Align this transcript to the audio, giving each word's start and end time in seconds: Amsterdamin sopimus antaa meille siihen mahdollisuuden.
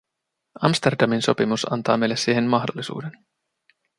Amsterdamin 0.61 1.21
sopimus 1.21 1.65
antaa 1.73 1.97
meille 1.97 2.15
siihen 2.15 2.43
mahdollisuuden. 2.43 3.11